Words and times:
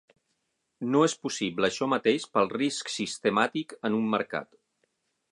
No 0.93 1.01
és 1.07 1.13
possible 1.25 1.67
això 1.67 1.87
mateix 1.91 2.25
pel 2.37 2.49
risc 2.53 2.89
sistemàtic 2.93 3.75
en 3.91 3.99
un 3.99 4.09
mercat. 4.15 4.57